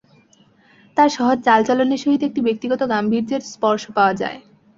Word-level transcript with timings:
তাঁর 0.97 1.09
সহজ 1.09 1.37
চালচলনের 1.47 2.01
সহিত 2.03 2.21
একটি 2.25 2.41
ব্যক্তিগত 2.47 2.81
গাম্ভীর্যের 2.91 3.41
স্পর্শ 3.53 3.83
পাওয়া 3.97 4.13
যায়। 4.21 4.39